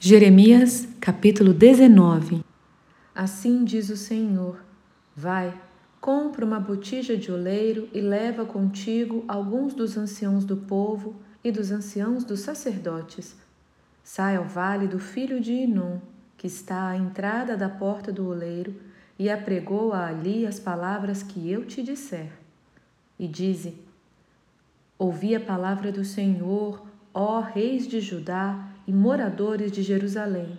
[0.00, 2.44] Jeremias capítulo 19
[3.12, 4.62] Assim diz o Senhor:
[5.16, 5.52] Vai,
[6.00, 11.72] compra uma botija de oleiro e leva contigo alguns dos anciãos do povo e dos
[11.72, 13.34] anciãos dos sacerdotes.
[14.04, 15.98] Sai ao vale do filho de Inom,
[16.36, 18.76] que está à entrada da porta do oleiro,
[19.18, 22.30] e apregoa ali as palavras que eu te disser.
[23.18, 23.74] E dize:
[24.96, 30.58] Ouvi a palavra do Senhor, ó reis de Judá e moradores de Jerusalém.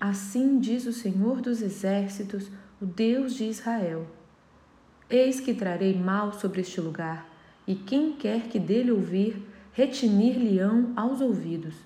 [0.00, 2.50] Assim diz o Senhor dos Exércitos,
[2.80, 4.08] o Deus de Israel:
[5.08, 7.30] Eis que trarei mal sobre este lugar,
[7.64, 9.40] e quem quer que dele ouvir,
[9.72, 11.76] retinir-lhe-ão aos ouvidos.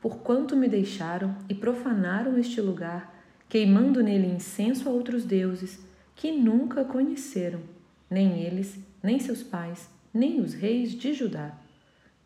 [0.00, 3.12] Porquanto me deixaram e profanaram este lugar,
[3.48, 5.80] queimando nele incenso a outros deuses,
[6.14, 7.62] que nunca conheceram,
[8.08, 11.52] nem eles, nem seus pais, nem os reis de Judá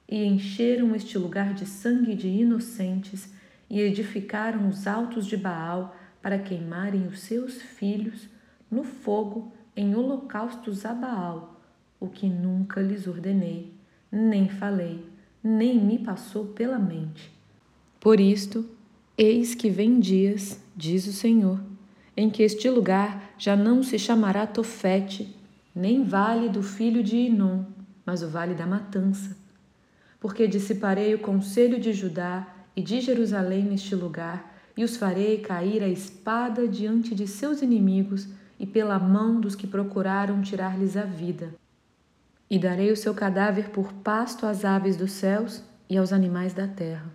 [0.09, 3.33] e encheram este lugar de sangue de inocentes
[3.69, 8.29] e edificaram os altos de Baal para queimarem os seus filhos
[8.71, 11.61] no fogo em holocaustos a Baal,
[11.99, 13.73] o que nunca lhes ordenei,
[14.11, 15.05] nem falei,
[15.43, 17.33] nem me passou pela mente.
[17.99, 18.69] Por isto,
[19.17, 21.61] eis que vem dias, diz o Senhor,
[22.17, 25.35] em que este lugar já não se chamará Tofete,
[25.75, 27.65] nem vale do filho de Inom,
[28.07, 29.44] mas o vale da matança
[30.25, 35.83] porque dissiparei o conselho de Judá e de Jerusalém neste lugar, e os farei cair
[35.83, 38.27] a espada diante de seus inimigos
[38.59, 41.55] e pela mão dos que procuraram tirar-lhes a vida.
[42.49, 46.67] E darei o seu cadáver por pasto às aves dos céus e aos animais da
[46.67, 47.13] terra.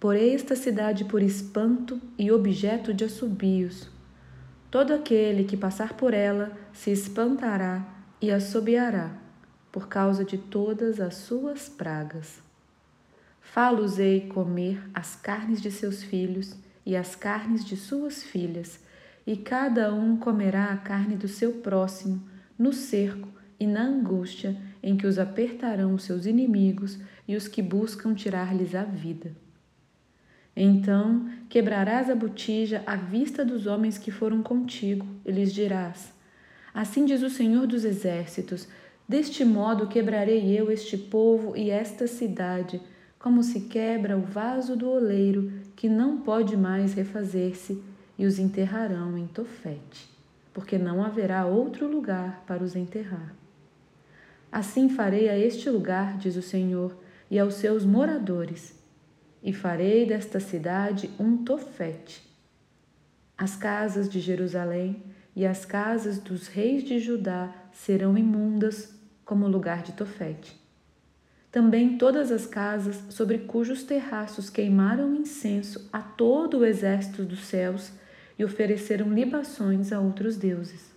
[0.00, 3.88] Porei esta cidade por espanto e objeto de assobios.
[4.72, 7.86] Todo aquele que passar por ela se espantará
[8.20, 9.24] e assobiará
[9.76, 12.40] por causa de todas as suas pragas.
[13.42, 16.54] Fá-los-ei comer as carnes de seus filhos
[16.86, 18.80] e as carnes de suas filhas,
[19.26, 22.22] e cada um comerá a carne do seu próximo,
[22.58, 23.28] no cerco
[23.60, 26.98] e na angústia em que os apertarão os seus inimigos
[27.28, 29.30] e os que buscam tirar-lhes a vida.
[30.56, 36.14] Então quebrarás a botija à vista dos homens que foram contigo, e lhes dirás:
[36.72, 38.66] Assim diz o Senhor dos Exércitos:
[39.08, 42.80] Deste modo quebrarei eu este povo e esta cidade,
[43.20, 47.80] como se quebra o vaso do oleiro, que não pode mais refazer-se,
[48.18, 50.08] e os enterrarão em Tofete,
[50.52, 53.34] porque não haverá outro lugar para os enterrar.
[54.50, 56.96] Assim farei a este lugar, diz o Senhor,
[57.30, 58.74] e aos seus moradores,
[59.42, 62.22] e farei desta cidade um Tofete.
[63.36, 65.02] As casas de Jerusalém
[65.36, 68.95] e as casas dos reis de Judá serão imundas
[69.26, 70.58] como lugar de Tofete.
[71.50, 77.92] Também todas as casas sobre cujos terraços queimaram incenso a todo o exército dos céus
[78.38, 80.94] e ofereceram libações a outros deuses.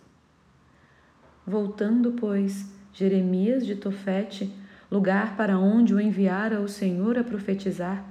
[1.46, 4.54] Voltando, pois, Jeremias de Tofete,
[4.92, 8.06] lugar para onde o enviara o Senhor a profetizar,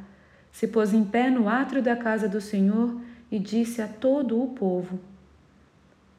[0.50, 4.48] se pôs em pé no átrio da casa do Senhor e disse a todo o
[4.48, 4.98] povo: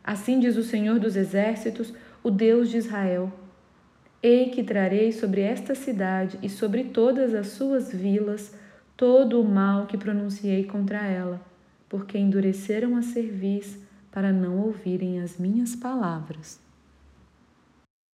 [0.03, 1.93] Assim diz o Senhor dos exércitos,
[2.23, 3.33] o Deus de Israel:
[4.22, 8.53] Ei que trarei sobre esta cidade e sobre todas as suas vilas
[8.97, 11.41] todo o mal que pronunciei contra ela,
[11.88, 13.80] porque endureceram a cerviz
[14.12, 16.59] para não ouvirem as minhas palavras.